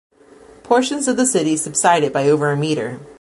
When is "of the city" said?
1.07-1.55